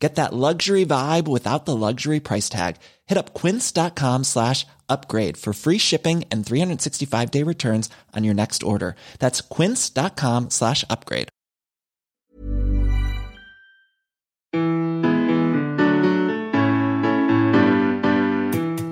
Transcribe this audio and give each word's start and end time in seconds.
Get 0.00 0.14
that 0.14 0.32
luxury 0.32 0.86
vibe 0.86 1.28
without 1.28 1.66
the 1.66 1.76
luxury 1.76 2.20
price 2.20 2.48
tag. 2.48 2.76
Hit 3.06 3.18
up 3.18 3.34
quince.com 3.34 4.24
slash 4.24 4.66
upgrade 4.88 5.36
for 5.36 5.52
free 5.52 5.76
shipping 5.78 6.24
and 6.30 6.44
365 6.44 7.30
day 7.30 7.42
returns 7.42 7.90
on 8.16 8.24
your 8.24 8.34
next 8.34 8.62
order. 8.62 8.96
That's 9.18 9.42
quince.com 9.42 10.48
slash 10.50 10.84
upgrade. 10.88 11.28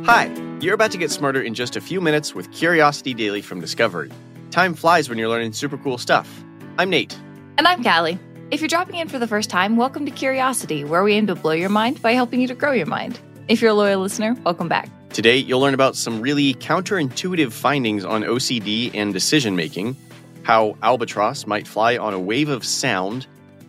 Hi, 0.07 0.33
you're 0.61 0.75
about 0.75 0.91
to 0.93 0.99
get 0.99 1.11
smarter 1.11 1.41
in 1.41 1.55
just 1.55 1.77
a 1.77 1.81
few 1.81 2.01
minutes 2.01 2.35
with 2.35 2.51
Curiosity 2.53 3.15
Daily 3.15 3.43
from 3.43 3.61
Discovery. 3.61 4.11
Time 4.51 4.75
flies 4.75 5.09
when 5.09 5.19
you're 5.19 5.29
learning 5.29 5.53
super 5.53 5.79
cool 5.79 5.99
stuff. 5.99 6.45
I'm 6.79 6.91
Nate. 6.91 7.19
And 7.59 7.67
I'm 7.67 7.83
Calli. 7.83 8.19
If 8.51 8.63
you're 8.63 8.69
dropping 8.69 8.95
in 8.95 9.09
for 9.09 9.19
the 9.19 9.27
first 9.27 9.51
time, 9.51 9.77
welcome 9.77 10.07
to 10.07 10.11
Curiosity, 10.11 10.83
where 10.83 11.05
we 11.05 11.13
aim 11.13 11.27
to 11.27 11.35
blow 11.35 11.53
your 11.53 11.69
mind 11.69 12.01
by 12.01 12.13
helping 12.13 12.41
you 12.41 12.49
to 12.49 12.55
grow 12.55 12.73
your 12.73 12.87
mind. 12.87 13.21
If 13.47 13.61
you're 13.61 13.73
a 13.73 13.75
loyal 13.75 14.01
listener, 14.01 14.35
welcome 14.43 14.69
back. 14.69 14.89
Today, 15.11 15.37
you'll 15.37 15.61
learn 15.61 15.75
about 15.75 15.97
some 15.97 16.23
really 16.23 16.55
counterintuitive 16.55 17.53
findings 17.53 18.07
on 18.07 18.23
OCD 18.23 18.91
and 18.95 19.13
decision 19.13 19.55
making, 19.55 19.97
how 20.45 20.79
albatross 20.83 21.47
might 21.47 21.69
fly 21.69 21.99
on 21.99 22.15
a 22.15 22.19
wave 22.19 22.49
of 22.49 22.65
sound, 22.65 23.27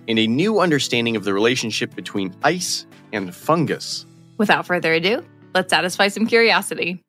and 0.08 0.18
a 0.18 0.28
new 0.28 0.62
understanding 0.62 1.18
of 1.18 1.26
the 1.26 1.34
relationship 1.34 1.94
between 1.94 2.34
ice 2.44 2.86
and 3.12 3.36
fungus. 3.36 4.06
Without 4.38 4.66
further 4.66 4.94
ado, 4.94 5.26
let's 5.54 5.72
satisfy 5.72 6.08
some 6.08 6.26
curiosity. 6.26 7.04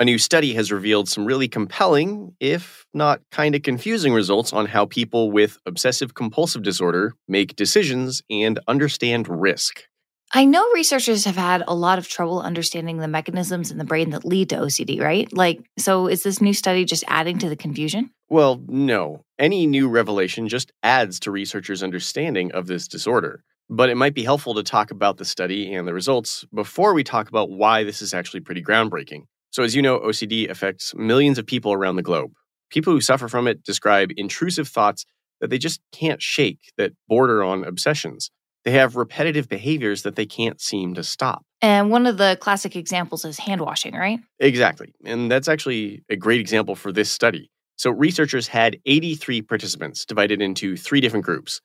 A 0.00 0.04
new 0.04 0.16
study 0.16 0.54
has 0.54 0.70
revealed 0.70 1.08
some 1.08 1.24
really 1.24 1.48
compelling, 1.48 2.32
if 2.38 2.86
not 2.94 3.20
kind 3.32 3.56
of 3.56 3.62
confusing, 3.62 4.12
results 4.12 4.52
on 4.52 4.66
how 4.66 4.86
people 4.86 5.32
with 5.32 5.58
obsessive 5.66 6.14
compulsive 6.14 6.62
disorder 6.62 7.14
make 7.26 7.56
decisions 7.56 8.22
and 8.30 8.60
understand 8.68 9.26
risk. 9.28 9.88
I 10.32 10.44
know 10.44 10.70
researchers 10.72 11.24
have 11.24 11.34
had 11.34 11.64
a 11.66 11.74
lot 11.74 11.98
of 11.98 12.06
trouble 12.06 12.40
understanding 12.40 12.98
the 12.98 13.08
mechanisms 13.08 13.72
in 13.72 13.78
the 13.78 13.84
brain 13.84 14.10
that 14.10 14.24
lead 14.24 14.50
to 14.50 14.56
OCD, 14.58 15.00
right? 15.00 15.32
Like, 15.32 15.58
so 15.78 16.06
is 16.06 16.22
this 16.22 16.40
new 16.40 16.52
study 16.52 16.84
just 16.84 17.02
adding 17.08 17.38
to 17.38 17.48
the 17.48 17.56
confusion? 17.56 18.10
Well, 18.28 18.62
no. 18.68 19.24
Any 19.36 19.66
new 19.66 19.88
revelation 19.88 20.46
just 20.46 20.70
adds 20.84 21.18
to 21.20 21.32
researchers' 21.32 21.82
understanding 21.82 22.52
of 22.52 22.68
this 22.68 22.86
disorder. 22.86 23.42
But 23.68 23.88
it 23.88 23.96
might 23.96 24.14
be 24.14 24.22
helpful 24.22 24.54
to 24.54 24.62
talk 24.62 24.92
about 24.92 25.16
the 25.16 25.24
study 25.24 25.74
and 25.74 25.88
the 25.88 25.94
results 25.94 26.44
before 26.54 26.94
we 26.94 27.02
talk 27.02 27.28
about 27.28 27.50
why 27.50 27.82
this 27.82 28.00
is 28.00 28.14
actually 28.14 28.40
pretty 28.40 28.62
groundbreaking. 28.62 29.24
So, 29.58 29.64
as 29.64 29.74
you 29.74 29.82
know, 29.82 29.98
OCD 29.98 30.48
affects 30.48 30.94
millions 30.94 31.36
of 31.36 31.44
people 31.44 31.72
around 31.72 31.96
the 31.96 32.02
globe. 32.04 32.30
People 32.70 32.92
who 32.92 33.00
suffer 33.00 33.26
from 33.26 33.48
it 33.48 33.64
describe 33.64 34.12
intrusive 34.16 34.68
thoughts 34.68 35.04
that 35.40 35.50
they 35.50 35.58
just 35.58 35.80
can't 35.90 36.22
shake 36.22 36.60
that 36.76 36.92
border 37.08 37.42
on 37.42 37.64
obsessions. 37.64 38.30
They 38.64 38.70
have 38.70 38.94
repetitive 38.94 39.48
behaviors 39.48 40.04
that 40.04 40.14
they 40.14 40.26
can't 40.26 40.60
seem 40.60 40.94
to 40.94 41.02
stop. 41.02 41.42
And 41.60 41.90
one 41.90 42.06
of 42.06 42.18
the 42.18 42.38
classic 42.40 42.76
examples 42.76 43.24
is 43.24 43.36
hand 43.40 43.60
washing, 43.60 43.96
right? 43.96 44.20
Exactly. 44.38 44.94
And 45.04 45.28
that's 45.28 45.48
actually 45.48 46.04
a 46.08 46.14
great 46.14 46.38
example 46.38 46.76
for 46.76 46.92
this 46.92 47.10
study. 47.10 47.50
So, 47.74 47.90
researchers 47.90 48.46
had 48.46 48.78
83 48.86 49.42
participants 49.42 50.04
divided 50.04 50.40
into 50.40 50.76
three 50.76 51.00
different 51.00 51.26
groups. 51.26 51.60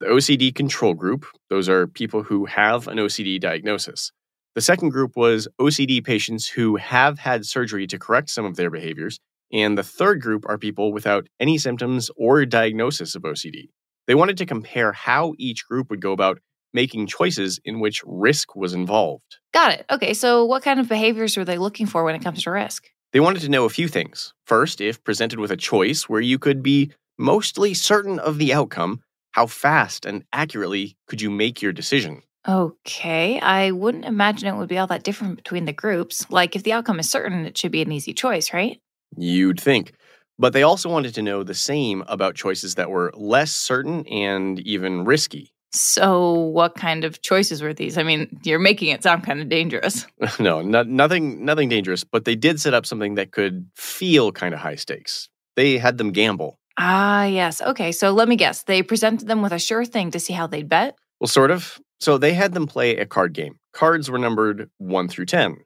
The 0.00 0.06
OCD 0.06 0.52
control 0.52 0.94
group, 0.94 1.24
those 1.50 1.68
are 1.68 1.86
people 1.86 2.24
who 2.24 2.46
have 2.46 2.88
an 2.88 2.98
OCD 2.98 3.40
diagnosis. 3.40 4.10
The 4.58 4.62
second 4.62 4.88
group 4.88 5.16
was 5.16 5.46
OCD 5.60 6.04
patients 6.04 6.48
who 6.48 6.74
have 6.74 7.20
had 7.20 7.46
surgery 7.46 7.86
to 7.86 7.96
correct 7.96 8.28
some 8.28 8.44
of 8.44 8.56
their 8.56 8.70
behaviors. 8.70 9.20
And 9.52 9.78
the 9.78 9.84
third 9.84 10.20
group 10.20 10.44
are 10.48 10.58
people 10.58 10.92
without 10.92 11.28
any 11.38 11.58
symptoms 11.58 12.10
or 12.16 12.44
diagnosis 12.44 13.14
of 13.14 13.22
OCD. 13.22 13.68
They 14.08 14.16
wanted 14.16 14.36
to 14.38 14.46
compare 14.46 14.90
how 14.90 15.34
each 15.38 15.64
group 15.64 15.90
would 15.90 16.02
go 16.02 16.10
about 16.10 16.40
making 16.72 17.06
choices 17.06 17.60
in 17.64 17.78
which 17.78 18.02
risk 18.04 18.56
was 18.56 18.74
involved. 18.74 19.36
Got 19.54 19.74
it. 19.74 19.86
Okay, 19.92 20.12
so 20.12 20.44
what 20.44 20.64
kind 20.64 20.80
of 20.80 20.88
behaviors 20.88 21.36
were 21.36 21.44
they 21.44 21.56
looking 21.56 21.86
for 21.86 22.02
when 22.02 22.16
it 22.16 22.24
comes 22.24 22.42
to 22.42 22.50
risk? 22.50 22.88
They 23.12 23.20
wanted 23.20 23.42
to 23.42 23.48
know 23.48 23.64
a 23.64 23.70
few 23.70 23.86
things. 23.86 24.34
First, 24.44 24.80
if 24.80 25.04
presented 25.04 25.38
with 25.38 25.52
a 25.52 25.56
choice 25.56 26.08
where 26.08 26.20
you 26.20 26.36
could 26.36 26.64
be 26.64 26.90
mostly 27.16 27.74
certain 27.74 28.18
of 28.18 28.38
the 28.38 28.52
outcome, 28.52 29.02
how 29.30 29.46
fast 29.46 30.04
and 30.04 30.24
accurately 30.32 30.96
could 31.06 31.20
you 31.20 31.30
make 31.30 31.62
your 31.62 31.72
decision? 31.72 32.22
Okay, 32.48 33.38
I 33.40 33.72
wouldn't 33.72 34.06
imagine 34.06 34.48
it 34.48 34.56
would 34.56 34.70
be 34.70 34.78
all 34.78 34.86
that 34.86 35.04
different 35.04 35.36
between 35.36 35.66
the 35.66 35.72
groups. 35.72 36.28
Like, 36.30 36.56
if 36.56 36.62
the 36.62 36.72
outcome 36.72 36.98
is 36.98 37.10
certain, 37.10 37.44
it 37.44 37.58
should 37.58 37.72
be 37.72 37.82
an 37.82 37.92
easy 37.92 38.14
choice, 38.14 38.54
right? 38.54 38.80
You'd 39.16 39.60
think. 39.60 39.92
But 40.38 40.54
they 40.54 40.62
also 40.62 40.88
wanted 40.88 41.14
to 41.14 41.22
know 41.22 41.42
the 41.42 41.54
same 41.54 42.04
about 42.08 42.36
choices 42.36 42.76
that 42.76 42.90
were 42.90 43.12
less 43.14 43.52
certain 43.52 44.06
and 44.06 44.60
even 44.60 45.04
risky. 45.04 45.52
So, 45.72 46.32
what 46.32 46.74
kind 46.74 47.04
of 47.04 47.20
choices 47.20 47.60
were 47.60 47.74
these? 47.74 47.98
I 47.98 48.02
mean, 48.02 48.40
you're 48.42 48.58
making 48.58 48.88
it 48.88 49.02
sound 49.02 49.24
kind 49.24 49.40
of 49.42 49.50
dangerous. 49.50 50.06
no, 50.40 50.62
not, 50.62 50.88
nothing, 50.88 51.44
nothing 51.44 51.68
dangerous. 51.68 52.04
But 52.04 52.24
they 52.24 52.36
did 52.36 52.60
set 52.60 52.72
up 52.72 52.86
something 52.86 53.16
that 53.16 53.32
could 53.32 53.68
feel 53.74 54.32
kind 54.32 54.54
of 54.54 54.60
high 54.60 54.76
stakes. 54.76 55.28
They 55.56 55.76
had 55.76 55.98
them 55.98 56.12
gamble. 56.12 56.58
Ah, 56.78 57.24
yes. 57.24 57.60
Okay, 57.60 57.92
so 57.92 58.12
let 58.12 58.28
me 58.28 58.36
guess. 58.36 58.62
They 58.62 58.82
presented 58.82 59.28
them 59.28 59.42
with 59.42 59.52
a 59.52 59.58
sure 59.58 59.84
thing 59.84 60.12
to 60.12 60.20
see 60.20 60.32
how 60.32 60.46
they'd 60.46 60.68
bet. 60.68 60.96
Well, 61.20 61.28
sort 61.28 61.50
of. 61.50 61.78
So 62.00 62.18
they 62.18 62.34
had 62.34 62.54
them 62.54 62.66
play 62.66 62.96
a 62.96 63.06
card 63.06 63.32
game. 63.32 63.58
Cards 63.72 64.10
were 64.10 64.18
numbered 64.18 64.70
1 64.78 65.08
through 65.08 65.26
10. 65.26 65.58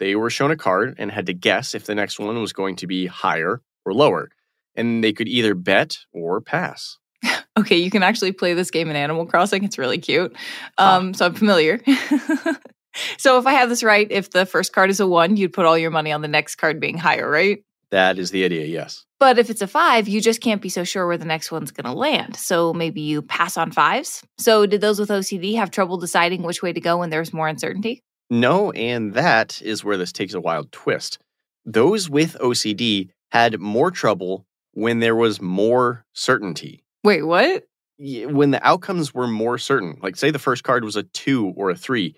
They 0.00 0.16
were 0.16 0.30
shown 0.30 0.50
a 0.50 0.56
card 0.56 0.94
and 0.98 1.10
had 1.10 1.26
to 1.26 1.34
guess 1.34 1.74
if 1.74 1.86
the 1.86 1.94
next 1.94 2.18
one 2.18 2.40
was 2.40 2.52
going 2.52 2.76
to 2.76 2.86
be 2.86 3.06
higher 3.06 3.60
or 3.84 3.94
lower. 3.94 4.30
And 4.74 5.04
they 5.04 5.12
could 5.12 5.28
either 5.28 5.54
bet 5.54 5.98
or 6.12 6.40
pass. 6.40 6.98
okay, 7.56 7.76
you 7.76 7.90
can 7.90 8.02
actually 8.02 8.32
play 8.32 8.54
this 8.54 8.70
game 8.70 8.90
in 8.90 8.96
Animal 8.96 9.26
Crossing. 9.26 9.64
It's 9.64 9.78
really 9.78 9.98
cute. 9.98 10.32
Um, 10.78 11.10
ah. 11.10 11.12
So 11.12 11.26
I'm 11.26 11.34
familiar. 11.34 11.80
so 13.18 13.38
if 13.38 13.46
I 13.46 13.52
have 13.52 13.68
this 13.68 13.82
right, 13.82 14.08
if 14.10 14.30
the 14.30 14.46
first 14.46 14.72
card 14.72 14.90
is 14.90 15.00
a 15.00 15.06
one, 15.06 15.36
you'd 15.36 15.52
put 15.52 15.66
all 15.66 15.78
your 15.78 15.90
money 15.90 16.12
on 16.12 16.22
the 16.22 16.28
next 16.28 16.56
card 16.56 16.80
being 16.80 16.98
higher, 16.98 17.28
right? 17.28 17.62
That 17.94 18.18
is 18.18 18.32
the 18.32 18.44
idea, 18.44 18.66
yes. 18.66 19.06
But 19.20 19.38
if 19.38 19.50
it's 19.50 19.62
a 19.62 19.68
five, 19.68 20.08
you 20.08 20.20
just 20.20 20.40
can't 20.40 20.60
be 20.60 20.68
so 20.68 20.82
sure 20.82 21.06
where 21.06 21.16
the 21.16 21.24
next 21.24 21.52
one's 21.52 21.70
going 21.70 21.84
to 21.84 21.96
land. 21.96 22.34
So 22.34 22.74
maybe 22.74 23.00
you 23.00 23.22
pass 23.22 23.56
on 23.56 23.70
fives. 23.70 24.20
So 24.36 24.66
did 24.66 24.80
those 24.80 24.98
with 24.98 25.10
OCD 25.10 25.54
have 25.54 25.70
trouble 25.70 25.96
deciding 25.96 26.42
which 26.42 26.60
way 26.60 26.72
to 26.72 26.80
go 26.80 26.98
when 26.98 27.10
there's 27.10 27.32
more 27.32 27.46
uncertainty? 27.46 28.02
No, 28.30 28.72
and 28.72 29.14
that 29.14 29.62
is 29.62 29.84
where 29.84 29.96
this 29.96 30.10
takes 30.10 30.34
a 30.34 30.40
wild 30.40 30.72
twist. 30.72 31.20
Those 31.64 32.10
with 32.10 32.36
OCD 32.40 33.10
had 33.30 33.60
more 33.60 33.92
trouble 33.92 34.44
when 34.72 34.98
there 34.98 35.14
was 35.14 35.40
more 35.40 36.04
certainty. 36.14 36.82
Wait, 37.04 37.22
what? 37.22 37.62
When 38.00 38.50
the 38.50 38.66
outcomes 38.66 39.14
were 39.14 39.28
more 39.28 39.56
certain, 39.56 40.00
like 40.02 40.16
say 40.16 40.32
the 40.32 40.40
first 40.40 40.64
card 40.64 40.82
was 40.82 40.96
a 40.96 41.04
two 41.04 41.54
or 41.56 41.70
a 41.70 41.76
three, 41.76 42.16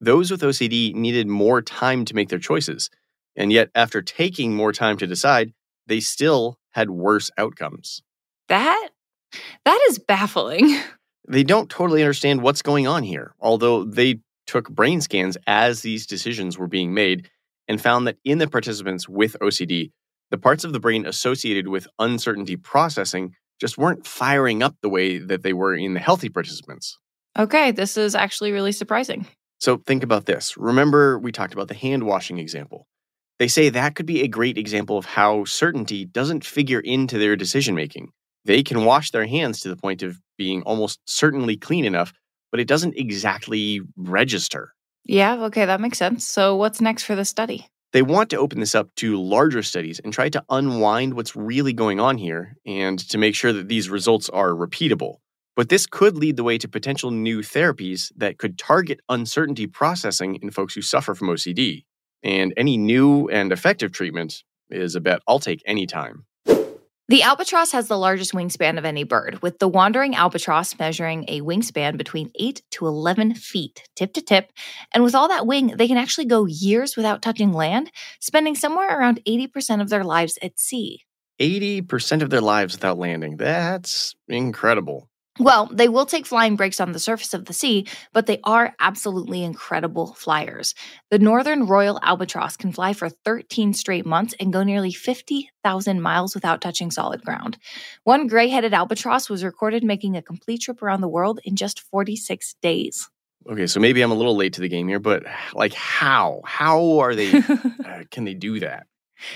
those 0.00 0.30
with 0.30 0.42
OCD 0.42 0.94
needed 0.94 1.26
more 1.26 1.62
time 1.62 2.04
to 2.04 2.14
make 2.14 2.28
their 2.28 2.38
choices. 2.38 2.90
And 3.36 3.52
yet, 3.52 3.70
after 3.74 4.02
taking 4.02 4.54
more 4.54 4.72
time 4.72 4.96
to 4.98 5.06
decide, 5.06 5.52
they 5.86 6.00
still 6.00 6.58
had 6.70 6.90
worse 6.90 7.30
outcomes. 7.38 8.02
That 8.48 8.90
that 9.64 9.80
is 9.88 9.98
baffling. 9.98 10.78
They 11.28 11.42
don't 11.42 11.68
totally 11.68 12.02
understand 12.02 12.40
what's 12.40 12.62
going 12.62 12.86
on 12.86 13.02
here, 13.02 13.34
although 13.40 13.82
they 13.82 14.20
took 14.46 14.70
brain 14.70 15.00
scans 15.00 15.36
as 15.46 15.82
these 15.82 16.06
decisions 16.06 16.56
were 16.56 16.68
being 16.68 16.94
made 16.94 17.28
and 17.66 17.80
found 17.80 18.06
that 18.06 18.18
in 18.24 18.38
the 18.38 18.46
participants 18.46 19.08
with 19.08 19.36
OCD, 19.40 19.90
the 20.30 20.38
parts 20.38 20.62
of 20.62 20.72
the 20.72 20.78
brain 20.78 21.04
associated 21.04 21.66
with 21.66 21.88
uncertainty 21.98 22.56
processing 22.56 23.34
just 23.60 23.76
weren't 23.76 24.06
firing 24.06 24.62
up 24.62 24.76
the 24.82 24.88
way 24.88 25.18
that 25.18 25.42
they 25.42 25.52
were 25.52 25.74
in 25.74 25.94
the 25.94 26.00
healthy 26.00 26.28
participants. 26.28 26.98
Okay, 27.36 27.72
this 27.72 27.96
is 27.96 28.14
actually 28.14 28.52
really 28.52 28.72
surprising. 28.72 29.26
So 29.58 29.78
think 29.78 30.02
about 30.02 30.26
this. 30.26 30.56
Remember, 30.56 31.18
we 31.18 31.32
talked 31.32 31.54
about 31.54 31.68
the 31.68 31.74
hand 31.74 32.04
washing 32.04 32.38
example. 32.38 32.86
They 33.38 33.48
say 33.48 33.68
that 33.68 33.94
could 33.94 34.06
be 34.06 34.22
a 34.22 34.28
great 34.28 34.56
example 34.56 34.96
of 34.96 35.04
how 35.04 35.44
certainty 35.44 36.04
doesn't 36.04 36.44
figure 36.44 36.80
into 36.80 37.18
their 37.18 37.36
decision 37.36 37.74
making. 37.74 38.12
They 38.44 38.62
can 38.62 38.84
wash 38.84 39.10
their 39.10 39.26
hands 39.26 39.60
to 39.60 39.68
the 39.68 39.76
point 39.76 40.02
of 40.02 40.20
being 40.38 40.62
almost 40.62 41.00
certainly 41.06 41.56
clean 41.56 41.84
enough, 41.84 42.12
but 42.50 42.60
it 42.60 42.68
doesn't 42.68 42.96
exactly 42.96 43.80
register. 43.96 44.72
Yeah, 45.04 45.44
okay, 45.44 45.66
that 45.66 45.80
makes 45.80 45.98
sense. 45.98 46.26
So, 46.26 46.56
what's 46.56 46.80
next 46.80 47.04
for 47.04 47.14
the 47.14 47.24
study? 47.24 47.68
They 47.92 48.02
want 48.02 48.30
to 48.30 48.38
open 48.38 48.60
this 48.60 48.74
up 48.74 48.94
to 48.96 49.20
larger 49.20 49.62
studies 49.62 50.00
and 50.00 50.12
try 50.12 50.28
to 50.30 50.44
unwind 50.50 51.14
what's 51.14 51.36
really 51.36 51.72
going 51.72 52.00
on 52.00 52.18
here 52.18 52.56
and 52.66 52.98
to 53.10 53.18
make 53.18 53.34
sure 53.34 53.52
that 53.52 53.68
these 53.68 53.88
results 53.88 54.28
are 54.28 54.50
repeatable. 54.50 55.16
But 55.54 55.68
this 55.68 55.86
could 55.86 56.16
lead 56.16 56.36
the 56.36 56.44
way 56.44 56.58
to 56.58 56.68
potential 56.68 57.10
new 57.10 57.40
therapies 57.40 58.12
that 58.16 58.38
could 58.38 58.58
target 58.58 59.00
uncertainty 59.08 59.66
processing 59.66 60.36
in 60.42 60.50
folks 60.50 60.74
who 60.74 60.82
suffer 60.82 61.14
from 61.14 61.28
OCD. 61.28 61.84
And 62.22 62.52
any 62.56 62.76
new 62.76 63.28
and 63.28 63.52
effective 63.52 63.92
treatment 63.92 64.42
is 64.70 64.94
a 64.94 65.00
bet 65.00 65.20
I'll 65.28 65.38
take 65.38 65.62
any 65.66 65.86
time. 65.86 66.24
The 67.08 67.22
albatross 67.22 67.70
has 67.70 67.86
the 67.86 67.96
largest 67.96 68.32
wingspan 68.32 68.78
of 68.78 68.84
any 68.84 69.04
bird, 69.04 69.40
with 69.40 69.60
the 69.60 69.68
wandering 69.68 70.16
albatross 70.16 70.76
measuring 70.76 71.24
a 71.28 71.40
wingspan 71.40 71.96
between 71.96 72.32
8 72.34 72.62
to 72.72 72.86
11 72.88 73.36
feet, 73.36 73.88
tip 73.94 74.12
to 74.14 74.20
tip. 74.20 74.50
And 74.92 75.04
with 75.04 75.14
all 75.14 75.28
that 75.28 75.46
wing, 75.46 75.68
they 75.76 75.86
can 75.86 75.98
actually 75.98 76.24
go 76.24 76.46
years 76.46 76.96
without 76.96 77.22
touching 77.22 77.52
land, 77.52 77.92
spending 78.18 78.56
somewhere 78.56 78.98
around 78.98 79.20
80% 79.24 79.80
of 79.80 79.88
their 79.88 80.02
lives 80.02 80.36
at 80.42 80.58
sea. 80.58 81.04
80% 81.38 82.22
of 82.22 82.30
their 82.30 82.40
lives 82.40 82.74
without 82.74 82.98
landing. 82.98 83.36
That's 83.36 84.16
incredible. 84.26 85.08
Well, 85.38 85.68
they 85.72 85.88
will 85.88 86.06
take 86.06 86.26
flying 86.26 86.56
breaks 86.56 86.80
on 86.80 86.92
the 86.92 86.98
surface 86.98 87.34
of 87.34 87.44
the 87.44 87.52
sea, 87.52 87.86
but 88.12 88.26
they 88.26 88.40
are 88.44 88.74
absolutely 88.80 89.42
incredible 89.42 90.14
flyers. 90.14 90.74
The 91.10 91.18
northern 91.18 91.66
royal 91.66 92.00
albatross 92.02 92.56
can 92.56 92.72
fly 92.72 92.94
for 92.94 93.10
13 93.10 93.74
straight 93.74 94.06
months 94.06 94.34
and 94.40 94.52
go 94.52 94.62
nearly 94.62 94.92
50,000 94.92 96.00
miles 96.00 96.34
without 96.34 96.60
touching 96.60 96.90
solid 96.90 97.22
ground. 97.22 97.58
One 98.04 98.26
gray 98.28 98.48
headed 98.48 98.72
albatross 98.72 99.28
was 99.28 99.44
recorded 99.44 99.84
making 99.84 100.16
a 100.16 100.22
complete 100.22 100.62
trip 100.62 100.82
around 100.82 101.02
the 101.02 101.08
world 101.08 101.40
in 101.44 101.54
just 101.54 101.80
46 101.80 102.54
days. 102.62 103.10
Okay, 103.48 103.66
so 103.66 103.78
maybe 103.78 104.02
I'm 104.02 104.10
a 104.10 104.16
little 104.16 104.36
late 104.36 104.54
to 104.54 104.60
the 104.60 104.68
game 104.68 104.88
here, 104.88 104.98
but 104.98 105.24
like 105.54 105.72
how? 105.74 106.40
How 106.44 106.98
are 106.98 107.14
they 107.14 107.32
uh, 107.84 108.02
can 108.10 108.24
they 108.24 108.34
do 108.34 108.60
that? 108.60 108.86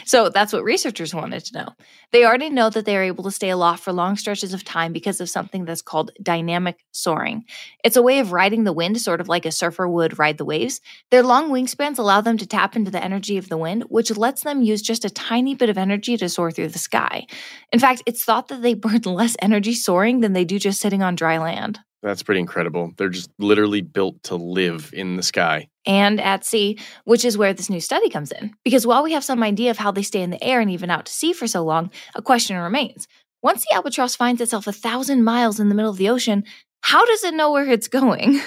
So 0.04 0.28
that's 0.28 0.52
what 0.52 0.64
researchers 0.64 1.14
wanted 1.14 1.44
to 1.46 1.58
know. 1.58 1.68
They 2.12 2.24
already 2.24 2.50
know 2.50 2.70
that 2.70 2.84
they 2.84 2.96
are 2.96 3.02
able 3.02 3.24
to 3.24 3.30
stay 3.30 3.50
aloft 3.50 3.82
for 3.84 3.92
long 3.92 4.16
stretches 4.16 4.52
of 4.52 4.64
time 4.64 4.92
because 4.92 5.20
of 5.20 5.30
something 5.30 5.64
that's 5.64 5.82
called 5.82 6.10
dynamic 6.22 6.84
soaring. 6.92 7.44
It's 7.84 7.96
a 7.96 8.02
way 8.02 8.18
of 8.18 8.32
riding 8.32 8.64
the 8.64 8.72
wind, 8.72 9.00
sort 9.00 9.20
of 9.20 9.28
like 9.28 9.46
a 9.46 9.52
surfer 9.52 9.88
would 9.88 10.18
ride 10.18 10.38
the 10.38 10.44
waves. 10.44 10.80
Their 11.10 11.22
long 11.22 11.50
wingspans 11.50 11.98
allow 11.98 12.20
them 12.20 12.36
to 12.38 12.46
tap 12.46 12.76
into 12.76 12.90
the 12.90 13.02
energy 13.02 13.38
of 13.38 13.48
the 13.48 13.58
wind, 13.58 13.84
which 13.88 14.16
lets 14.16 14.42
them 14.42 14.62
use 14.62 14.82
just 14.82 15.04
a 15.04 15.10
tiny 15.10 15.54
bit 15.54 15.70
of 15.70 15.78
energy 15.78 16.16
to 16.16 16.28
soar 16.28 16.50
through 16.50 16.68
the 16.68 16.78
sky. 16.78 17.26
In 17.72 17.78
fact, 17.78 18.02
it's 18.06 18.24
thought 18.24 18.48
that 18.48 18.62
they 18.62 18.74
burn 18.80 19.02
less 19.02 19.36
energy 19.40 19.74
soaring 19.74 20.20
than 20.20 20.32
they 20.32 20.44
do 20.44 20.58
just 20.58 20.80
sitting 20.80 21.02
on 21.02 21.14
dry 21.14 21.38
land. 21.38 21.80
That's 22.02 22.22
pretty 22.22 22.40
incredible. 22.40 22.92
They're 22.96 23.10
just 23.10 23.30
literally 23.38 23.82
built 23.82 24.22
to 24.24 24.36
live 24.36 24.90
in 24.94 25.16
the 25.16 25.22
sky. 25.22 25.68
and 25.86 26.20
at 26.20 26.44
sea, 26.44 26.78
which 27.04 27.24
is 27.24 27.36
where 27.36 27.52
this 27.52 27.68
new 27.70 27.80
study 27.80 28.08
comes 28.08 28.32
in. 28.32 28.54
Because 28.64 28.86
while 28.86 29.02
we 29.02 29.12
have 29.12 29.24
some 29.24 29.42
idea 29.42 29.70
of 29.70 29.78
how 29.78 29.90
they 29.90 30.02
stay 30.02 30.22
in 30.22 30.30
the 30.30 30.42
air 30.42 30.60
and 30.60 30.70
even 30.70 30.90
out 30.90 31.06
to 31.06 31.12
sea 31.12 31.32
for 31.32 31.46
so 31.46 31.62
long, 31.62 31.90
a 32.14 32.22
question 32.22 32.56
remains. 32.56 33.06
Once 33.42 33.64
the 33.64 33.74
albatross 33.74 34.14
finds 34.16 34.40
itself 34.40 34.66
a 34.66 34.72
thousand 34.72 35.24
miles 35.24 35.58
in 35.60 35.68
the 35.68 35.74
middle 35.74 35.90
of 35.90 35.96
the 35.98 36.08
ocean, 36.08 36.44
how 36.82 37.04
does 37.06 37.24
it 37.24 37.34
know 37.34 37.50
where 37.52 37.68
it's 37.68 37.88
going? 38.00 38.40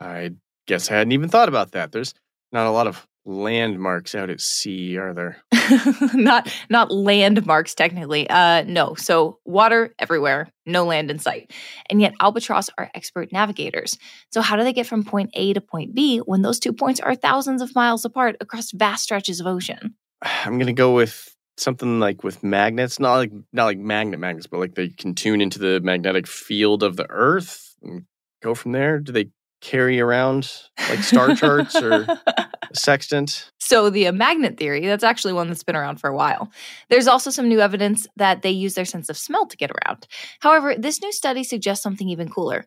I 0.00 0.32
guess 0.66 0.90
I 0.90 0.94
hadn't 0.96 1.12
even 1.12 1.28
thought 1.28 1.48
about 1.48 1.72
that. 1.72 1.92
There's 1.92 2.14
not 2.52 2.66
a 2.66 2.70
lot 2.70 2.86
of 2.86 3.06
landmarks 3.26 4.14
out 4.14 4.30
at 4.30 4.40
sea, 4.40 4.98
are 4.98 5.14
there? 5.14 5.36
not 6.14 6.52
not 6.68 6.90
landmarks 6.90 7.74
technically. 7.74 8.28
Uh 8.28 8.62
no. 8.62 8.94
So 8.94 9.38
water 9.44 9.94
everywhere, 9.98 10.48
no 10.66 10.84
land 10.84 11.10
in 11.10 11.18
sight. 11.18 11.52
And 11.88 12.00
yet 12.00 12.14
albatross 12.20 12.70
are 12.76 12.90
expert 12.94 13.32
navigators. 13.32 13.98
So 14.30 14.40
how 14.40 14.56
do 14.56 14.64
they 14.64 14.72
get 14.72 14.86
from 14.86 15.04
point 15.04 15.30
A 15.34 15.52
to 15.54 15.60
point 15.60 15.94
B 15.94 16.18
when 16.18 16.42
those 16.42 16.58
two 16.58 16.72
points 16.72 17.00
are 17.00 17.14
thousands 17.14 17.62
of 17.62 17.74
miles 17.74 18.04
apart 18.04 18.36
across 18.40 18.72
vast 18.72 19.04
stretches 19.04 19.40
of 19.40 19.46
ocean? 19.46 19.94
I'm 20.22 20.58
gonna 20.58 20.72
go 20.72 20.94
with 20.94 21.34
something 21.56 22.00
like 22.00 22.24
with 22.24 22.42
magnets, 22.42 22.98
not 22.98 23.16
like 23.16 23.32
not 23.52 23.66
like 23.66 23.78
magnet 23.78 24.20
magnets, 24.20 24.46
but 24.46 24.60
like 24.60 24.74
they 24.74 24.88
can 24.88 25.14
tune 25.14 25.40
into 25.40 25.58
the 25.58 25.80
magnetic 25.80 26.26
field 26.26 26.82
of 26.82 26.96
the 26.96 27.06
Earth 27.08 27.74
and 27.82 28.04
go 28.42 28.54
from 28.54 28.72
there. 28.72 28.98
Do 28.98 29.12
they 29.12 29.30
carry 29.60 29.98
around 29.98 30.52
like 30.90 31.02
star 31.02 31.34
charts 31.34 31.74
or 31.76 32.06
sextant? 32.74 33.50
So 33.60 33.90
the 33.90 34.10
magnet 34.10 34.56
theory, 34.56 34.86
that's 34.86 35.04
actually 35.04 35.32
one 35.32 35.48
that's 35.48 35.62
been 35.62 35.76
around 35.76 36.00
for 36.00 36.08
a 36.08 36.14
while. 36.14 36.50
There's 36.90 37.06
also 37.06 37.30
some 37.30 37.48
new 37.48 37.60
evidence 37.60 38.06
that 38.16 38.42
they 38.42 38.50
use 38.50 38.74
their 38.74 38.84
sense 38.84 39.08
of 39.08 39.16
smell 39.16 39.46
to 39.46 39.56
get 39.56 39.70
around. 39.70 40.06
However, 40.40 40.74
this 40.76 41.00
new 41.00 41.12
study 41.12 41.44
suggests 41.44 41.82
something 41.82 42.08
even 42.08 42.28
cooler. 42.28 42.66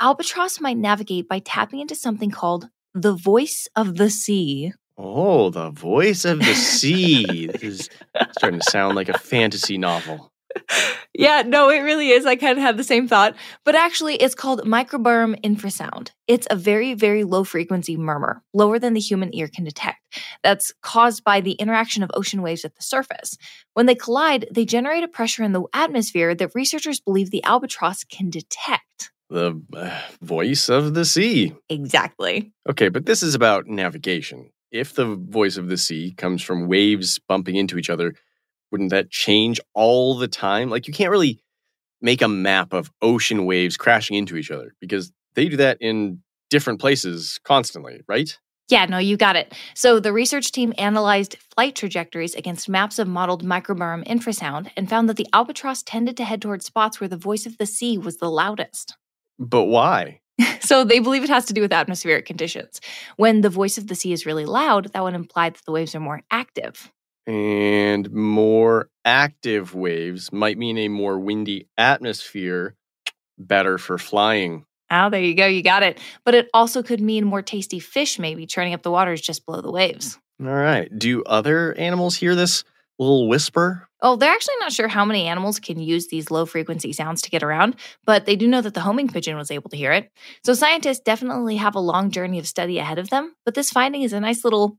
Albatross 0.00 0.60
might 0.60 0.76
navigate 0.76 1.28
by 1.28 1.40
tapping 1.40 1.80
into 1.80 1.94
something 1.94 2.30
called 2.30 2.68
the 2.94 3.14
voice 3.14 3.68
of 3.76 3.96
the 3.96 4.10
sea. 4.10 4.72
Oh, 4.96 5.50
the 5.50 5.70
voice 5.70 6.24
of 6.24 6.38
the 6.40 6.54
sea. 6.54 7.46
this 7.46 7.62
is 7.62 7.90
starting 8.32 8.60
to 8.60 8.70
sound 8.70 8.96
like 8.96 9.08
a 9.08 9.18
fantasy 9.18 9.78
novel. 9.78 10.32
Yeah, 11.14 11.42
no, 11.44 11.68
it 11.68 11.80
really 11.80 12.10
is. 12.10 12.26
I 12.26 12.36
kind 12.36 12.56
of 12.56 12.62
had 12.62 12.76
the 12.76 12.84
same 12.84 13.08
thought, 13.08 13.34
but 13.64 13.74
actually, 13.74 14.14
it's 14.16 14.36
called 14.36 14.60
microbarom 14.62 15.40
infrasound. 15.42 16.10
It's 16.28 16.46
a 16.48 16.54
very, 16.54 16.94
very 16.94 17.24
low 17.24 17.42
frequency 17.42 17.96
murmur, 17.96 18.42
lower 18.54 18.78
than 18.78 18.92
the 18.94 19.00
human 19.00 19.34
ear 19.34 19.48
can 19.48 19.64
detect, 19.64 19.98
that's 20.44 20.72
caused 20.80 21.24
by 21.24 21.40
the 21.40 21.52
interaction 21.52 22.04
of 22.04 22.10
ocean 22.14 22.40
waves 22.40 22.64
at 22.64 22.76
the 22.76 22.82
surface. 22.82 23.36
When 23.74 23.86
they 23.86 23.96
collide, 23.96 24.46
they 24.52 24.64
generate 24.64 25.02
a 25.02 25.08
pressure 25.08 25.42
in 25.42 25.52
the 25.52 25.64
atmosphere 25.74 26.36
that 26.36 26.54
researchers 26.54 27.00
believe 27.00 27.30
the 27.30 27.42
albatross 27.42 28.04
can 28.04 28.30
detect. 28.30 29.10
The 29.28 29.60
uh, 29.74 30.00
voice 30.22 30.68
of 30.68 30.94
the 30.94 31.04
sea. 31.04 31.54
Exactly. 31.68 32.52
Okay, 32.68 32.88
but 32.88 33.06
this 33.06 33.22
is 33.22 33.34
about 33.34 33.66
navigation. 33.66 34.50
If 34.70 34.94
the 34.94 35.16
voice 35.16 35.56
of 35.56 35.68
the 35.68 35.78
sea 35.78 36.12
comes 36.12 36.42
from 36.42 36.68
waves 36.68 37.18
bumping 37.18 37.56
into 37.56 37.76
each 37.76 37.90
other, 37.90 38.14
wouldn't 38.70 38.90
that 38.90 39.10
change 39.10 39.60
all 39.74 40.16
the 40.16 40.28
time? 40.28 40.70
Like, 40.70 40.86
you 40.86 40.94
can't 40.94 41.10
really 41.10 41.40
make 42.00 42.22
a 42.22 42.28
map 42.28 42.72
of 42.72 42.90
ocean 43.02 43.44
waves 43.44 43.76
crashing 43.76 44.16
into 44.16 44.36
each 44.36 44.50
other 44.50 44.74
because 44.80 45.12
they 45.34 45.48
do 45.48 45.56
that 45.56 45.78
in 45.80 46.22
different 46.50 46.80
places 46.80 47.38
constantly, 47.44 48.02
right? 48.08 48.38
Yeah, 48.68 48.84
no, 48.84 48.98
you 48.98 49.16
got 49.16 49.36
it. 49.36 49.54
So 49.74 49.98
the 49.98 50.12
research 50.12 50.52
team 50.52 50.74
analyzed 50.76 51.36
flight 51.54 51.74
trajectories 51.74 52.34
against 52.34 52.68
maps 52.68 52.98
of 52.98 53.08
modeled 53.08 53.42
microbarom 53.42 54.06
infrasound 54.06 54.70
and 54.76 54.90
found 54.90 55.08
that 55.08 55.16
the 55.16 55.26
albatross 55.32 55.82
tended 55.82 56.18
to 56.18 56.24
head 56.24 56.42
toward 56.42 56.62
spots 56.62 57.00
where 57.00 57.08
the 57.08 57.16
voice 57.16 57.46
of 57.46 57.56
the 57.56 57.64
sea 57.64 57.96
was 57.96 58.18
the 58.18 58.30
loudest. 58.30 58.96
But 59.38 59.64
why? 59.64 60.20
So 60.60 60.84
they 60.84 60.98
believe 60.98 61.24
it 61.24 61.30
has 61.30 61.46
to 61.46 61.54
do 61.54 61.62
with 61.62 61.72
atmospheric 61.72 62.26
conditions. 62.26 62.80
When 63.16 63.40
the 63.40 63.48
voice 63.48 63.78
of 63.78 63.86
the 63.86 63.94
sea 63.94 64.12
is 64.12 64.26
really 64.26 64.44
loud, 64.44 64.92
that 64.92 65.02
would 65.02 65.14
imply 65.14 65.48
that 65.48 65.64
the 65.64 65.72
waves 65.72 65.94
are 65.94 66.00
more 66.00 66.20
active. 66.30 66.92
And 67.28 68.10
more 68.10 68.88
active 69.04 69.74
waves 69.74 70.32
might 70.32 70.56
mean 70.56 70.78
a 70.78 70.88
more 70.88 71.18
windy 71.18 71.68
atmosphere, 71.76 72.74
better 73.36 73.76
for 73.76 73.98
flying. 73.98 74.64
Oh, 74.90 75.10
there 75.10 75.20
you 75.20 75.34
go. 75.34 75.46
You 75.46 75.62
got 75.62 75.82
it. 75.82 76.00
But 76.24 76.34
it 76.34 76.48
also 76.54 76.82
could 76.82 77.02
mean 77.02 77.26
more 77.26 77.42
tasty 77.42 77.80
fish, 77.80 78.18
maybe 78.18 78.46
churning 78.46 78.72
up 78.72 78.82
the 78.82 78.90
waters 78.90 79.20
just 79.20 79.44
below 79.44 79.60
the 79.60 79.70
waves. 79.70 80.18
All 80.40 80.46
right. 80.46 80.88
Do 80.98 81.22
other 81.24 81.74
animals 81.74 82.16
hear 82.16 82.34
this 82.34 82.64
little 82.98 83.28
whisper? 83.28 83.88
Oh, 84.00 84.16
they're 84.16 84.32
actually 84.32 84.54
not 84.60 84.72
sure 84.72 84.88
how 84.88 85.04
many 85.04 85.26
animals 85.26 85.58
can 85.58 85.80
use 85.80 86.08
these 86.08 86.30
low 86.30 86.46
frequency 86.46 86.92
sounds 86.92 87.20
to 87.22 87.30
get 87.30 87.42
around, 87.42 87.76
but 88.06 88.26
they 88.26 88.36
do 88.36 88.46
know 88.46 88.60
that 88.60 88.74
the 88.74 88.80
homing 88.80 89.08
pigeon 89.08 89.36
was 89.36 89.50
able 89.50 89.68
to 89.70 89.76
hear 89.76 89.92
it. 89.92 90.10
So 90.44 90.54
scientists 90.54 91.00
definitely 91.00 91.56
have 91.56 91.74
a 91.74 91.80
long 91.80 92.10
journey 92.10 92.38
of 92.38 92.46
study 92.46 92.78
ahead 92.78 92.98
of 92.98 93.10
them, 93.10 93.34
but 93.44 93.54
this 93.54 93.70
finding 93.70 94.02
is 94.02 94.12
a 94.12 94.20
nice 94.20 94.44
little 94.44 94.78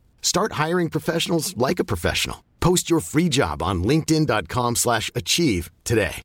Start 0.21 0.53
hiring 0.53 0.89
professionals 0.89 1.55
like 1.57 1.79
a 1.79 1.83
professional. 1.83 2.43
Post 2.61 2.89
your 2.89 3.01
free 3.01 3.29
job 3.29 3.61
on 3.61 3.83
linkedin.com/achieve 3.83 4.77
slash 4.77 5.11
achieve 5.13 5.69
today. 5.83 6.21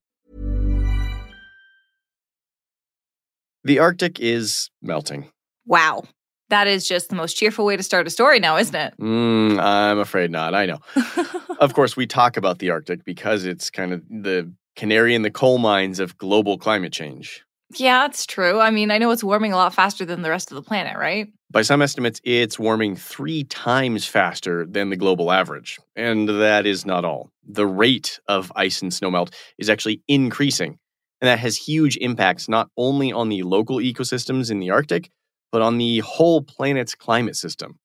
The 3.64 3.80
Arctic 3.80 4.20
is 4.20 4.70
melting. 4.80 5.28
Wow. 5.66 6.04
That 6.50 6.68
is 6.68 6.86
just 6.86 7.08
the 7.08 7.16
most 7.16 7.34
cheerful 7.34 7.64
way 7.64 7.76
to 7.76 7.82
start 7.82 8.06
a 8.06 8.10
story 8.10 8.38
now, 8.38 8.56
isn't 8.56 8.76
it? 8.76 8.94
Mm, 9.00 9.58
I'm 9.58 9.98
afraid 9.98 10.30
not. 10.30 10.54
I 10.54 10.66
know. 10.66 10.78
of 11.60 11.74
course, 11.74 11.96
we 11.96 12.06
talk 12.06 12.36
about 12.36 12.60
the 12.60 12.70
Arctic 12.70 13.04
because 13.04 13.44
it's 13.44 13.68
kind 13.68 13.92
of 13.92 14.02
the 14.08 14.52
canary 14.76 15.16
in 15.16 15.22
the 15.22 15.32
coal 15.32 15.58
mines 15.58 15.98
of 15.98 16.16
global 16.16 16.58
climate 16.58 16.92
change. 16.92 17.44
Yeah, 17.74 18.06
it's 18.06 18.26
true. 18.26 18.60
I 18.60 18.70
mean, 18.70 18.90
I 18.90 18.98
know 18.98 19.10
it's 19.10 19.24
warming 19.24 19.52
a 19.52 19.56
lot 19.56 19.74
faster 19.74 20.04
than 20.04 20.22
the 20.22 20.30
rest 20.30 20.50
of 20.50 20.56
the 20.56 20.62
planet, 20.62 20.96
right? 20.96 21.28
By 21.50 21.62
some 21.62 21.82
estimates, 21.82 22.20
it's 22.24 22.58
warming 22.58 22.96
three 22.96 23.44
times 23.44 24.06
faster 24.06 24.66
than 24.66 24.90
the 24.90 24.96
global 24.96 25.32
average. 25.32 25.78
And 25.94 26.28
that 26.28 26.66
is 26.66 26.86
not 26.86 27.04
all. 27.04 27.30
The 27.44 27.66
rate 27.66 28.20
of 28.28 28.52
ice 28.56 28.82
and 28.82 28.92
snowmelt 28.92 29.32
is 29.58 29.70
actually 29.70 30.02
increasing. 30.08 30.78
And 31.20 31.28
that 31.28 31.38
has 31.38 31.56
huge 31.56 31.96
impacts 31.96 32.48
not 32.48 32.68
only 32.76 33.12
on 33.12 33.28
the 33.28 33.42
local 33.42 33.78
ecosystems 33.78 34.50
in 34.50 34.60
the 34.60 34.70
Arctic, 34.70 35.10
but 35.50 35.62
on 35.62 35.78
the 35.78 36.00
whole 36.00 36.42
planet's 36.42 36.94
climate 36.94 37.36
system. 37.36 37.78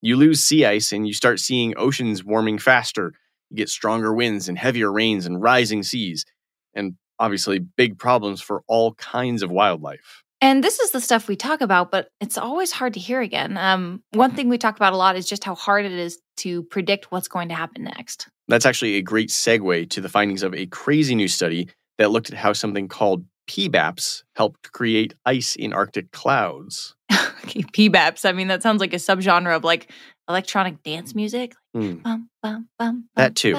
You 0.00 0.16
lose 0.16 0.44
sea 0.44 0.64
ice 0.66 0.92
and 0.92 1.06
you 1.06 1.14
start 1.14 1.40
seeing 1.40 1.74
oceans 1.76 2.24
warming 2.24 2.58
faster. 2.58 3.12
You 3.50 3.56
get 3.56 3.68
stronger 3.68 4.12
winds 4.12 4.48
and 4.48 4.58
heavier 4.58 4.92
rains 4.92 5.24
and 5.24 5.40
rising 5.40 5.82
seas. 5.82 6.24
and 6.74 6.94
obviously 7.18 7.58
big 7.58 7.98
problems 7.98 8.40
for 8.40 8.62
all 8.66 8.94
kinds 8.94 9.42
of 9.42 9.50
wildlife. 9.50 10.22
And 10.40 10.62
this 10.62 10.78
is 10.78 10.90
the 10.90 11.00
stuff 11.00 11.26
we 11.26 11.36
talk 11.36 11.62
about, 11.62 11.90
but 11.90 12.08
it's 12.20 12.36
always 12.36 12.70
hard 12.70 12.94
to 12.94 13.00
hear 13.00 13.22
again. 13.22 13.56
Um, 13.56 14.02
one 14.12 14.34
thing 14.34 14.50
we 14.50 14.58
talk 14.58 14.76
about 14.76 14.92
a 14.92 14.96
lot 14.96 15.16
is 15.16 15.26
just 15.26 15.42
how 15.42 15.54
hard 15.54 15.86
it 15.86 15.92
is 15.92 16.18
to 16.38 16.64
predict 16.64 17.10
what's 17.10 17.28
going 17.28 17.48
to 17.48 17.54
happen 17.54 17.84
next. 17.84 18.28
That's 18.48 18.66
actually 18.66 18.96
a 18.96 19.02
great 19.02 19.30
segue 19.30 19.88
to 19.90 20.00
the 20.02 20.08
findings 20.08 20.42
of 20.42 20.54
a 20.54 20.66
crazy 20.66 21.14
new 21.14 21.28
study 21.28 21.70
that 21.96 22.10
looked 22.10 22.30
at 22.30 22.36
how 22.36 22.52
something 22.52 22.88
called 22.88 23.24
PBAPs 23.48 24.22
helped 24.36 24.72
create 24.72 25.14
ice 25.24 25.56
in 25.56 25.72
Arctic 25.72 26.10
clouds. 26.12 26.94
okay, 27.12 27.62
PBAPs. 27.62 28.28
I 28.28 28.32
mean, 28.32 28.48
that 28.48 28.62
sounds 28.62 28.80
like 28.80 28.92
a 28.92 28.96
subgenre 28.96 29.56
of 29.56 29.64
like 29.64 29.90
electronic 30.28 30.82
dance 30.82 31.14
music. 31.14 31.54
Hmm. 31.74 31.94
Bum, 31.96 32.28
bum, 32.42 32.68
bum, 32.78 33.08
That 33.16 33.34
too. 33.34 33.54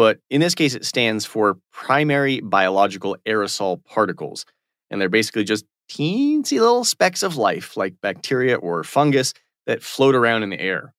But 0.00 0.18
in 0.30 0.40
this 0.40 0.54
case, 0.54 0.74
it 0.74 0.86
stands 0.86 1.26
for 1.26 1.58
primary 1.74 2.40
biological 2.40 3.18
aerosol 3.26 3.84
particles. 3.84 4.46
And 4.88 4.98
they're 4.98 5.10
basically 5.10 5.44
just 5.44 5.66
teensy 5.90 6.58
little 6.58 6.84
specks 6.84 7.22
of 7.22 7.36
life, 7.36 7.76
like 7.76 8.00
bacteria 8.00 8.56
or 8.56 8.82
fungus, 8.82 9.34
that 9.66 9.82
float 9.82 10.14
around 10.14 10.42
in 10.42 10.48
the 10.48 10.58
air. 10.58 10.94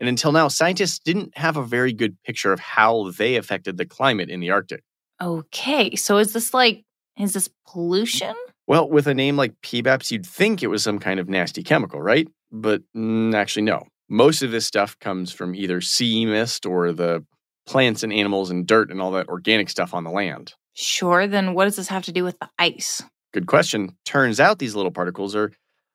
And 0.00 0.08
until 0.08 0.32
now, 0.32 0.48
scientists 0.48 0.98
didn't 0.98 1.36
have 1.36 1.58
a 1.58 1.62
very 1.62 1.92
good 1.92 2.16
picture 2.22 2.50
of 2.50 2.58
how 2.58 3.10
they 3.10 3.36
affected 3.36 3.76
the 3.76 3.84
climate 3.84 4.30
in 4.30 4.40
the 4.40 4.48
Arctic. 4.48 4.82
Okay, 5.20 5.94
so 5.94 6.16
is 6.16 6.32
this 6.32 6.54
like, 6.54 6.82
is 7.18 7.34
this 7.34 7.50
pollution? 7.68 8.34
Well, 8.66 8.88
with 8.88 9.06
a 9.06 9.12
name 9.12 9.36
like 9.36 9.52
PBAPs, 9.60 10.10
you'd 10.10 10.24
think 10.24 10.62
it 10.62 10.68
was 10.68 10.82
some 10.82 10.98
kind 10.98 11.20
of 11.20 11.28
nasty 11.28 11.62
chemical, 11.62 12.00
right? 12.00 12.26
But 12.50 12.80
mm, 12.96 13.34
actually, 13.34 13.64
no. 13.64 13.82
Most 14.08 14.40
of 14.40 14.50
this 14.50 14.64
stuff 14.64 14.98
comes 14.98 15.30
from 15.30 15.54
either 15.54 15.82
sea 15.82 16.24
mist 16.24 16.64
or 16.64 16.92
the 16.92 17.22
plants 17.66 18.02
and 18.02 18.12
animals 18.12 18.50
and 18.50 18.66
dirt 18.66 18.90
and 18.90 19.00
all 19.00 19.12
that 19.12 19.28
organic 19.28 19.68
stuff 19.68 19.94
on 19.94 20.04
the 20.04 20.10
land. 20.10 20.54
Sure, 20.74 21.26
then 21.26 21.54
what 21.54 21.64
does 21.64 21.76
this 21.76 21.88
have 21.88 22.04
to 22.04 22.12
do 22.12 22.24
with 22.24 22.38
the 22.38 22.48
ice? 22.58 23.02
Good 23.32 23.46
question. 23.46 23.96
Turns 24.04 24.40
out 24.40 24.58
these 24.58 24.74
little 24.74 24.90
particles 24.90 25.34
are 25.34 25.52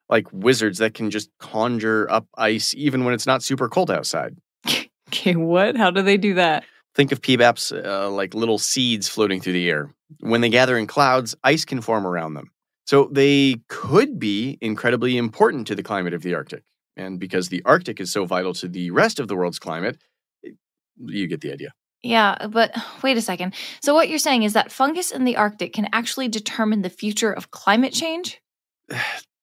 like 0.10 0.28
wizards 0.32 0.80
that 0.80 0.94
can 0.94 1.10
just 1.10 1.30
conjure 1.40 2.12
up 2.12 2.28
ice 2.38 2.74
even 2.76 3.06
when 3.06 3.14
it's 3.14 3.26
not 3.26 3.44
super 3.44 3.70
cold 3.70 3.90
outside. 3.90 4.38
Okay, 5.14 5.36
what? 5.36 5.76
How 5.76 5.92
do 5.92 6.02
they 6.02 6.16
do 6.16 6.36
that? 6.36 6.64
Think 6.96 7.12
of 7.12 7.22
PBAPs 7.22 7.86
uh, 7.86 8.10
like 8.10 8.34
little 8.34 8.58
seeds 8.58 9.10
floating 9.10 9.42
through 9.42 9.52
the 9.52 9.70
air. 9.70 9.94
When 10.22 10.40
they 10.40 10.48
gather 10.48 10.78
in 10.78 10.88
clouds, 10.88 11.36
ice 11.44 11.66
can 11.66 11.82
form 11.82 12.08
around 12.08 12.36
them. 12.36 12.50
So 12.86 13.10
they 13.12 13.58
could 13.68 14.20
be 14.20 14.58
incredibly 14.62 15.18
important 15.18 15.68
to 15.68 15.76
the 15.76 15.84
climate 15.84 16.14
of 16.14 16.22
the 16.22 16.34
Arctic. 16.34 16.64
And 16.96 17.20
because 17.20 17.50
the 17.50 17.62
Arctic 17.66 18.00
is 18.00 18.10
so 18.10 18.26
vital 18.26 18.54
to 18.54 18.70
the 18.70 18.92
rest 18.92 19.20
of 19.20 19.28
the 19.28 19.36
world's 19.36 19.60
climate, 19.60 19.98
you 21.06 21.28
get 21.28 21.42
the 21.42 21.52
idea. 21.52 21.74
Yeah, 22.04 22.48
but 22.48 22.76
wait 23.04 23.18
a 23.18 23.22
second. 23.22 23.54
So 23.84 23.94
what 23.94 24.10
you're 24.10 24.20
saying 24.20 24.44
is 24.44 24.54
that 24.54 24.72
fungus 24.72 25.12
in 25.12 25.24
the 25.24 25.38
Arctic 25.38 25.74
can 25.74 25.90
actually 25.94 26.28
determine 26.28 26.82
the 26.82 26.90
future 26.90 27.32
of 27.32 27.52
climate 27.52 27.94
change? 27.94 28.42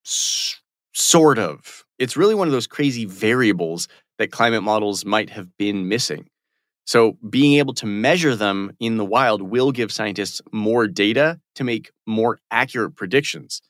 Sort 0.05 1.39
of. 1.39 1.85
It's 1.99 2.17
really 2.17 2.35
one 2.35 2.49
of 2.49 2.53
those 2.53 2.67
crazy 2.67 3.05
variables 3.05 3.89
that 4.19 4.33
climate 4.33 4.63
models 4.63 5.05
might 5.05 5.31
have 5.31 5.57
been 5.57 5.89
missing. 5.89 6.29
So, 6.87 7.19
being 7.29 7.59
able 7.59 7.75
to 7.75 7.87
measure 7.87 8.35
them 8.35 8.73
in 8.81 8.97
the 8.97 9.05
wild 9.05 9.43
will 9.43 9.73
give 9.73 9.93
scientists 9.93 10.41
more 10.53 10.89
data 10.89 11.39
to 11.57 11.65
make 11.65 11.91
more 12.07 12.41
accurate 12.51 12.97
predictions. 12.97 13.61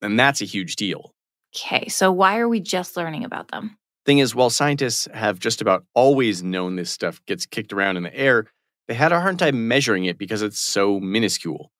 And 0.00 0.18
that's 0.18 0.40
a 0.40 0.44
huge 0.44 0.76
deal. 0.76 1.12
Okay, 1.56 1.88
so 1.88 2.12
why 2.12 2.38
are 2.38 2.48
we 2.48 2.60
just 2.60 2.96
learning 2.96 3.24
about 3.24 3.48
them? 3.48 3.76
Thing 4.08 4.20
is, 4.20 4.34
while 4.34 4.48
scientists 4.48 5.06
have 5.12 5.38
just 5.38 5.60
about 5.60 5.84
always 5.92 6.42
known 6.42 6.76
this 6.76 6.90
stuff 6.90 7.20
gets 7.26 7.44
kicked 7.44 7.74
around 7.74 7.98
in 7.98 8.04
the 8.04 8.16
air, 8.16 8.46
they 8.86 8.94
had 8.94 9.12
a 9.12 9.20
hard 9.20 9.38
time 9.38 9.68
measuring 9.68 10.06
it 10.06 10.16
because 10.16 10.40
it's 10.40 10.58
so 10.58 10.98
minuscule. 10.98 11.70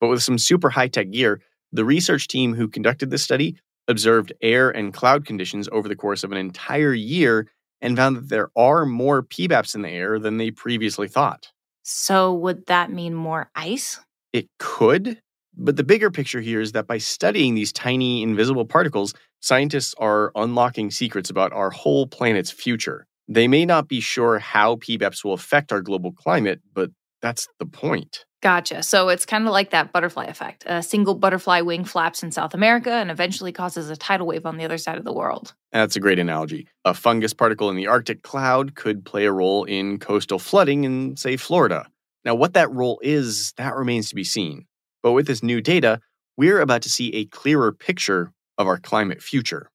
But 0.00 0.08
with 0.08 0.22
some 0.22 0.38
super 0.38 0.70
high 0.70 0.88
tech 0.88 1.10
gear, 1.10 1.42
the 1.72 1.84
research 1.84 2.26
team 2.26 2.54
who 2.54 2.68
conducted 2.68 3.10
this 3.10 3.22
study 3.22 3.58
observed 3.86 4.32
air 4.40 4.70
and 4.70 4.94
cloud 4.94 5.26
conditions 5.26 5.68
over 5.72 5.86
the 5.86 5.94
course 5.94 6.24
of 6.24 6.32
an 6.32 6.38
entire 6.38 6.94
year 6.94 7.48
and 7.82 7.98
found 7.98 8.16
that 8.16 8.30
there 8.30 8.48
are 8.56 8.86
more 8.86 9.22
PBAPs 9.22 9.74
in 9.74 9.82
the 9.82 9.90
air 9.90 10.18
than 10.18 10.38
they 10.38 10.50
previously 10.50 11.06
thought. 11.06 11.52
So 11.82 12.32
would 12.32 12.64
that 12.64 12.92
mean 12.92 13.12
more 13.12 13.50
ice? 13.54 14.00
It 14.32 14.48
could, 14.58 15.20
but 15.56 15.76
the 15.76 15.84
bigger 15.84 16.10
picture 16.10 16.40
here 16.40 16.60
is 16.60 16.72
that 16.72 16.86
by 16.86 16.98
studying 16.98 17.54
these 17.54 17.72
tiny 17.72 18.22
invisible 18.22 18.64
particles, 18.64 19.14
scientists 19.40 19.94
are 19.98 20.32
unlocking 20.34 20.90
secrets 20.90 21.30
about 21.30 21.52
our 21.52 21.70
whole 21.70 22.06
planet's 22.06 22.50
future. 22.50 23.06
They 23.28 23.48
may 23.48 23.64
not 23.64 23.88
be 23.88 24.00
sure 24.00 24.38
how 24.38 24.76
PBAPs 24.76 25.24
will 25.24 25.32
affect 25.32 25.72
our 25.72 25.80
global 25.80 26.12
climate, 26.12 26.60
but 26.72 26.90
that's 27.22 27.48
the 27.58 27.66
point. 27.66 28.24
Gotcha. 28.42 28.82
So 28.82 29.08
it's 29.08 29.24
kind 29.24 29.46
of 29.46 29.52
like 29.52 29.70
that 29.70 29.90
butterfly 29.90 30.26
effect. 30.26 30.64
A 30.66 30.82
single 30.82 31.14
butterfly 31.14 31.62
wing 31.62 31.84
flaps 31.84 32.22
in 32.22 32.30
South 32.30 32.52
America 32.52 32.90
and 32.90 33.10
eventually 33.10 33.52
causes 33.52 33.88
a 33.88 33.96
tidal 33.96 34.26
wave 34.26 34.44
on 34.44 34.58
the 34.58 34.64
other 34.66 34.76
side 34.76 34.98
of 34.98 35.04
the 35.04 35.14
world. 35.14 35.54
That's 35.72 35.96
a 35.96 36.00
great 36.00 36.18
analogy. 36.18 36.68
A 36.84 36.92
fungus 36.92 37.32
particle 37.32 37.70
in 37.70 37.76
the 37.76 37.86
Arctic 37.86 38.22
cloud 38.22 38.74
could 38.74 39.06
play 39.06 39.24
a 39.24 39.32
role 39.32 39.64
in 39.64 39.98
coastal 39.98 40.38
flooding 40.38 40.84
in, 40.84 41.16
say, 41.16 41.38
Florida. 41.38 41.86
Now, 42.26 42.34
what 42.34 42.52
that 42.52 42.70
role 42.70 43.00
is, 43.02 43.52
that 43.56 43.74
remains 43.74 44.10
to 44.10 44.14
be 44.14 44.24
seen. 44.24 44.66
But 45.04 45.12
with 45.12 45.26
this 45.26 45.42
new 45.42 45.60
data, 45.60 46.00
we're 46.38 46.60
about 46.60 46.80
to 46.82 46.88
see 46.88 47.14
a 47.14 47.26
clearer 47.26 47.72
picture 47.72 48.32
of 48.56 48.66
our 48.66 48.78
climate 48.78 49.22
future. 49.22 49.70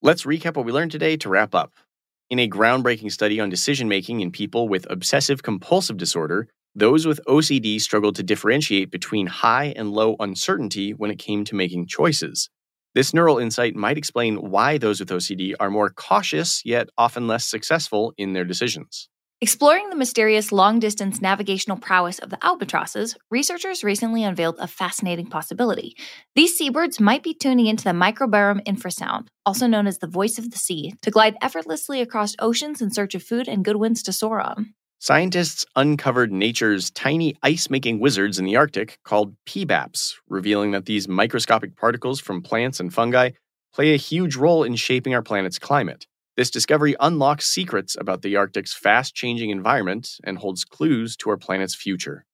Let's 0.00 0.22
recap 0.22 0.54
what 0.54 0.64
we 0.64 0.70
learned 0.70 0.92
today 0.92 1.16
to 1.16 1.28
wrap 1.28 1.56
up. 1.56 1.72
In 2.30 2.38
a 2.38 2.48
groundbreaking 2.48 3.10
study 3.10 3.40
on 3.40 3.50
decision 3.50 3.88
making 3.88 4.20
in 4.20 4.30
people 4.30 4.68
with 4.68 4.86
obsessive 4.88 5.42
compulsive 5.42 5.96
disorder, 5.96 6.46
those 6.72 7.04
with 7.04 7.20
OCD 7.26 7.80
struggled 7.80 8.14
to 8.14 8.22
differentiate 8.22 8.92
between 8.92 9.26
high 9.26 9.74
and 9.74 9.90
low 9.90 10.14
uncertainty 10.20 10.92
when 10.92 11.10
it 11.10 11.18
came 11.18 11.44
to 11.46 11.56
making 11.56 11.88
choices. 11.88 12.48
This 12.94 13.12
neural 13.12 13.38
insight 13.38 13.74
might 13.74 13.98
explain 13.98 14.36
why 14.36 14.78
those 14.78 15.00
with 15.00 15.08
OCD 15.08 15.54
are 15.58 15.68
more 15.68 15.90
cautious, 15.90 16.62
yet 16.64 16.88
often 16.96 17.26
less 17.26 17.44
successful 17.44 18.12
in 18.16 18.34
their 18.34 18.44
decisions. 18.44 19.08
Exploring 19.44 19.90
the 19.90 19.96
mysterious 19.96 20.52
long 20.52 20.78
distance 20.78 21.20
navigational 21.20 21.76
prowess 21.76 22.18
of 22.18 22.30
the 22.30 22.42
albatrosses, 22.42 23.14
researchers 23.30 23.84
recently 23.84 24.24
unveiled 24.24 24.56
a 24.58 24.66
fascinating 24.66 25.26
possibility. 25.26 25.94
These 26.34 26.56
seabirds 26.56 26.98
might 26.98 27.22
be 27.22 27.34
tuning 27.34 27.66
into 27.66 27.84
the 27.84 27.90
microbarom 27.90 28.64
infrasound, 28.64 29.26
also 29.44 29.66
known 29.66 29.86
as 29.86 29.98
the 29.98 30.06
voice 30.06 30.38
of 30.38 30.50
the 30.50 30.56
sea, 30.56 30.94
to 31.02 31.10
glide 31.10 31.36
effortlessly 31.42 32.00
across 32.00 32.34
oceans 32.38 32.80
in 32.80 32.90
search 32.90 33.14
of 33.14 33.22
food 33.22 33.46
and 33.46 33.66
good 33.66 33.76
winds 33.76 34.02
to 34.04 34.14
soar 34.14 34.40
on. 34.40 34.72
Scientists 34.98 35.66
uncovered 35.76 36.32
nature's 36.32 36.90
tiny 36.92 37.36
ice 37.42 37.68
making 37.68 38.00
wizards 38.00 38.38
in 38.38 38.46
the 38.46 38.56
Arctic 38.56 38.98
called 39.04 39.36
PBAPs, 39.44 40.14
revealing 40.26 40.70
that 40.70 40.86
these 40.86 41.06
microscopic 41.06 41.76
particles 41.76 42.18
from 42.18 42.40
plants 42.40 42.80
and 42.80 42.94
fungi 42.94 43.32
play 43.74 43.92
a 43.92 43.98
huge 43.98 44.36
role 44.36 44.64
in 44.64 44.74
shaping 44.74 45.14
our 45.14 45.20
planet's 45.20 45.58
climate. 45.58 46.06
This 46.36 46.50
discovery 46.50 46.96
unlocks 46.98 47.46
secrets 47.46 47.96
about 47.96 48.22
the 48.22 48.34
Arctic's 48.34 48.74
fast 48.74 49.14
changing 49.14 49.50
environment 49.50 50.18
and 50.24 50.36
holds 50.36 50.64
clues 50.64 51.16
to 51.18 51.30
our 51.30 51.36
planet's 51.36 51.76
future. 51.76 52.24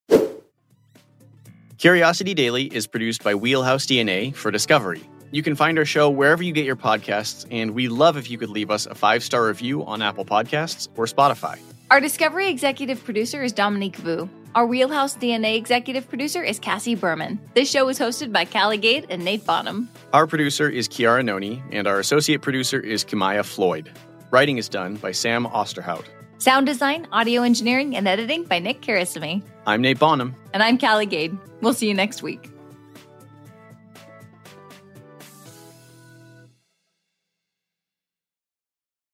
Curiosity 1.77 2.33
Daily 2.33 2.65
is 2.75 2.87
produced 2.87 3.23
by 3.23 3.35
Wheelhouse 3.35 3.85
DNA 3.85 4.35
for 4.35 4.51
Discovery. 4.51 5.03
You 5.33 5.43
can 5.43 5.55
find 5.55 5.79
our 5.79 5.85
show 5.85 6.09
wherever 6.09 6.43
you 6.43 6.53
get 6.53 6.65
your 6.65 6.77
podcasts, 6.77 7.47
and 7.51 7.73
we 7.73 7.89
love 7.89 8.17
if 8.17 8.31
you 8.31 8.39
could 8.39 8.49
leave 8.49 8.71
us 8.71 8.87
a 8.87 8.95
five 8.95 9.23
star 9.23 9.47
review 9.47 9.85
on 9.85 10.01
Apple 10.01 10.25
Podcasts 10.25 10.89
or 10.97 11.05
Spotify. 11.05 11.59
Our 11.91 12.01
Discovery 12.01 12.49
executive 12.49 13.05
producer 13.05 13.43
is 13.43 13.53
Dominique 13.53 13.97
Vu. 13.97 14.31
Our 14.53 14.67
Wheelhouse 14.67 15.17
DNA 15.17 15.57
executive 15.57 16.09
producer 16.09 16.43
is 16.43 16.59
Cassie 16.59 16.97
Berman. 16.97 17.39
This 17.55 17.71
show 17.71 17.89
is 17.89 18.01
hosted 18.01 18.33
by 18.33 18.45
Calli 18.45 18.81
Gade 18.81 19.07
and 19.09 19.25
Nate 19.25 19.47
Bonham. 19.47 19.89
Our 20.13 20.27
producer 20.27 20.69
is 20.69 20.89
Kiara 20.89 21.25
Noni, 21.25 21.63
and 21.71 21.87
our 21.87 22.01
associate 22.01 22.43
producer 22.43 22.81
is 22.81 23.05
Kimaya 23.05 23.45
Floyd. 23.45 23.93
Writing 24.33 24.59
is 24.59 24.69
done 24.69 24.97
by 24.97 25.13
Sam 25.13 25.47
Osterhout. 25.47 26.05
Sound 26.39 26.67
design, 26.67 27.07
audio 27.13 27.43
engineering, 27.43 27.97
and 27.97 28.09
editing 28.09 28.43
by 28.43 28.59
Nick 28.59 28.81
Karasamy. 28.81 29.41
I'm 29.67 29.83
Nate 29.83 30.01
Bonham. 30.01 30.35
And 30.53 30.65
I'm 30.65 30.79
Calli 30.79 31.09
Gade. 31.09 31.39
We'll 31.61 31.75
see 31.75 31.87
you 31.87 31.95
next 31.95 32.25
week. 32.25 32.51